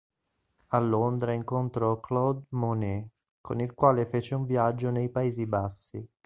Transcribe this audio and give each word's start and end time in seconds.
A 0.69 0.79
Londra 0.79 1.31
incontrò 1.31 1.99
Claude 1.99 2.45
Monet, 2.49 3.07
con 3.39 3.59
il 3.61 3.75
quale 3.75 4.07
fece 4.07 4.33
un 4.33 4.45
viaggio 4.45 4.89
nei 4.89 5.09
Paesi 5.11 5.45
Bassi. 5.45 6.03